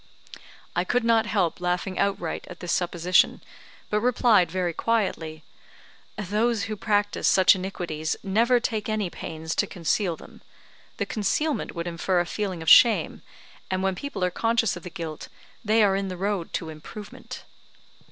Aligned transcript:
I 0.75 0.83
could 0.83 1.03
not 1.03 1.27
help 1.27 1.61
laughing 1.61 1.99
outright 1.99 2.47
at 2.49 2.59
this 2.59 2.71
supposition, 2.71 3.43
but 3.91 3.99
replied 3.99 4.49
very 4.49 4.73
quietly, 4.73 5.43
"Those 6.17 6.63
who 6.63 6.75
practice 6.75 7.27
such 7.27 7.55
iniquities 7.55 8.15
never 8.23 8.59
take 8.59 8.89
any 8.89 9.11
pains 9.11 9.53
to 9.53 9.67
conceal 9.67 10.15
them. 10.15 10.41
The 10.97 11.05
concealment 11.05 11.75
would 11.75 11.85
infer 11.85 12.19
a 12.19 12.25
feeling 12.25 12.63
of 12.63 12.67
shame; 12.69 13.21
and 13.69 13.83
when 13.83 13.93
people 13.93 14.23
are 14.23 14.31
conscious 14.31 14.75
of 14.75 14.81
the 14.81 14.89
guilt, 14.89 15.27
they 15.63 15.83
are 15.83 15.95
in 15.95 16.07
the 16.07 16.17
road 16.17 16.51
to 16.53 16.69
improvement." 16.69 17.43